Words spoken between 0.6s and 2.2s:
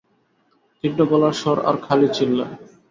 তীক্ষ্ণ গলার স্বর আর খালি